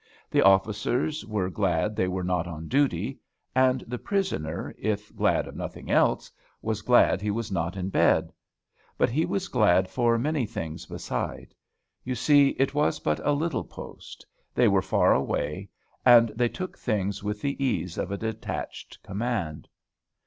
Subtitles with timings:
[0.31, 3.19] The officers were glad they were not on duty;
[3.53, 8.33] and the prisoner, if glad of nothing else, was glad he was not in bed.
[8.97, 11.53] But he was glad for many things beside.
[12.03, 14.25] You see it was but a little post.
[14.55, 15.69] They were far away;
[16.03, 19.67] and they took things with the ease of a detached command.